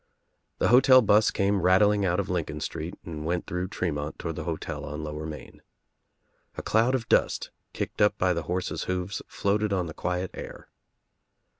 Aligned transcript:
The 0.57 0.69
hotel 0.69 1.03
bus 1.03 1.29
came 1.29 1.61
rattling 1.61 2.05
out 2.05 2.19
of 2.19 2.27
Lincoln 2.27 2.59
Street 2.59 2.95
and 3.05 3.23
went 3.23 3.45
through 3.45 3.67
Tre 3.67 3.91
mont 3.91 4.17
toward 4.17 4.35
the 4.35 4.45
hotel 4.45 4.83
on 4.83 5.03
Lower 5.03 5.27
Main. 5.27 5.61
A 6.57 6.63
cloud 6.63 6.95
of 6.95 7.07
dust 7.07 7.51
kicked 7.71 8.01
up 8.01 8.17
by 8.17 8.33
the 8.33 8.41
horses' 8.49 8.85
hoofs 8.85 9.21
floated 9.27 9.71
on 9.71 9.85
the 9.85 9.93
quiet 9.93 10.31
air. 10.33 10.69